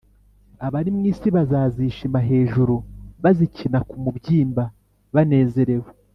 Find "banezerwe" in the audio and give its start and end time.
5.15-5.91